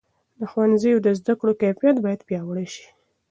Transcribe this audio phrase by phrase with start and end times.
[0.39, 2.85] د ښوونځیو د زده کړو کیفیت باید پیاوړی سي.